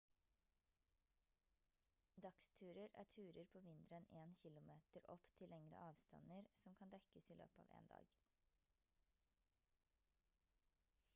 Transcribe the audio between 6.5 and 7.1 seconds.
som kan